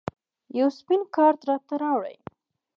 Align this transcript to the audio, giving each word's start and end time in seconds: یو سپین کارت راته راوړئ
یو 0.57 0.67
سپین 0.77 1.01
کارت 1.15 1.39
راته 1.49 1.75
راوړئ 1.81 2.17